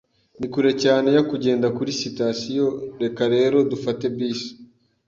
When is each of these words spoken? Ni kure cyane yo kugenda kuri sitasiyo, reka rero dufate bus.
Ni 0.39 0.47
kure 0.53 0.71
cyane 0.83 1.07
yo 1.17 1.23
kugenda 1.29 1.67
kuri 1.77 1.91
sitasiyo, 2.01 2.67
reka 3.01 3.23
rero 3.33 3.57
dufate 3.71 4.05
bus. 4.17 4.41